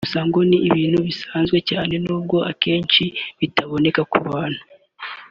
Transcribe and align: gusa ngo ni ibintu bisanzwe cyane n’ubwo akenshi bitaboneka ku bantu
gusa 0.05 0.19
ngo 0.27 0.39
ni 0.49 0.57
ibintu 0.67 0.97
bisanzwe 1.07 1.57
cyane 1.69 1.93
n’ubwo 2.03 2.37
akenshi 2.51 3.03
bitaboneka 3.39 4.01
ku 4.11 4.17
bantu 4.27 4.61